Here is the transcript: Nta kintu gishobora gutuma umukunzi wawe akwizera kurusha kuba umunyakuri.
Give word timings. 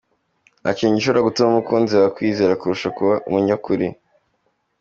Nta 0.61 0.69
kintu 0.77 0.97
gishobora 0.97 1.25
gutuma 1.27 1.47
umukunzi 1.51 1.91
wawe 1.93 2.07
akwizera 2.09 2.59
kurusha 2.59 2.87
kuba 2.97 3.15
umunyakuri. 3.27 3.87